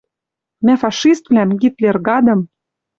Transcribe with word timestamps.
Мӓ 0.65 0.73
фашиствлӓм, 0.81 1.49
Гитлер-гадым 1.61 2.39